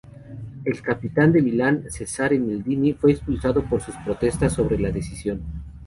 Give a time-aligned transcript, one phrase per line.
[0.65, 5.43] El capitán del Milan, Cesare Maldini, fue expulsado por sus protestas sobre la decisión.